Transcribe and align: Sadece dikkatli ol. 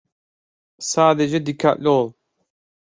Sadece 0.79 1.45
dikkatli 1.45 1.89
ol. 1.89 2.13